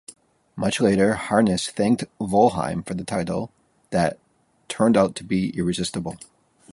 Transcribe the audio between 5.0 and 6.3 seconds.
to be irresistible".